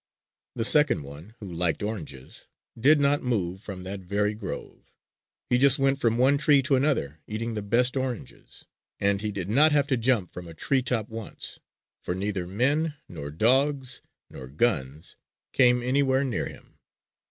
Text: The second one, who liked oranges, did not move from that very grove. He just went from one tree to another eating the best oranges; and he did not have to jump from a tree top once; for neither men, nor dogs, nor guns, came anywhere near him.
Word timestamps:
The 0.55 0.65
second 0.65 1.03
one, 1.03 1.35
who 1.39 1.53
liked 1.53 1.83
oranges, 1.83 2.47
did 2.75 2.99
not 2.99 3.21
move 3.21 3.61
from 3.61 3.83
that 3.83 3.99
very 3.99 4.33
grove. 4.33 4.95
He 5.47 5.59
just 5.59 5.77
went 5.77 5.99
from 6.01 6.17
one 6.17 6.39
tree 6.39 6.63
to 6.63 6.75
another 6.75 7.19
eating 7.27 7.53
the 7.53 7.61
best 7.61 7.95
oranges; 7.95 8.65
and 8.99 9.21
he 9.21 9.31
did 9.31 9.47
not 9.47 9.71
have 9.73 9.85
to 9.85 9.97
jump 9.97 10.31
from 10.31 10.47
a 10.47 10.55
tree 10.55 10.81
top 10.81 11.07
once; 11.07 11.59
for 12.01 12.15
neither 12.15 12.47
men, 12.47 12.95
nor 13.07 13.29
dogs, 13.29 14.01
nor 14.27 14.47
guns, 14.47 15.17
came 15.53 15.83
anywhere 15.83 16.23
near 16.23 16.47
him. 16.47 16.79